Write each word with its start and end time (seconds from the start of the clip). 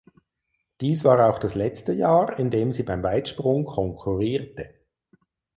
Dies 0.81 1.03
war 1.03 1.29
auch 1.29 1.37
das 1.37 1.53
letzte 1.53 1.93
Jahr 1.93 2.39
in 2.39 2.49
dem 2.49 2.71
sie 2.71 2.81
beim 2.81 3.03
Weitsprung 3.03 3.65
konkurrierte. 3.65 4.73